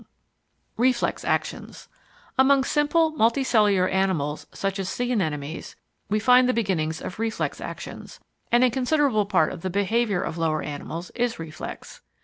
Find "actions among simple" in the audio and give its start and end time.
1.23-3.11